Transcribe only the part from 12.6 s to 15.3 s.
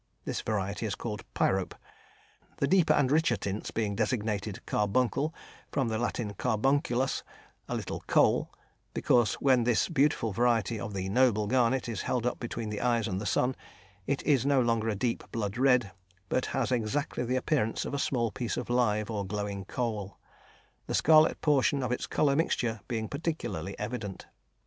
the eyes and the sun, it is no longer a deep,